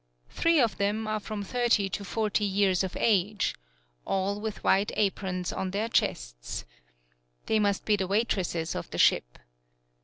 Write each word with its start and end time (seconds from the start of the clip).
Three 0.31 0.59
of 0.59 0.77
them 0.77 1.05
are 1.05 1.19
from 1.19 1.43
thirty 1.43 1.87
to 1.89 2.03
forty 2.03 2.43
years 2.43 2.83
of 2.83 2.97
age; 2.99 3.53
all 4.03 4.41
with 4.41 4.63
white 4.63 4.91
aprons 4.95 5.53
on 5.53 5.69
their 5.69 5.89
chests. 5.89 6.65
They 7.45 7.59
must 7.59 7.85
be 7.85 7.97
the 7.97 8.07
waitresses 8.07 8.73
of 8.73 8.89
the 8.89 8.97
ship. 8.97 9.37